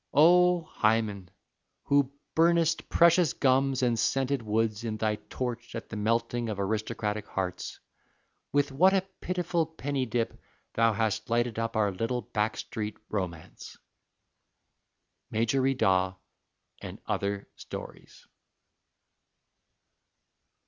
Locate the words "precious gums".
2.89-3.83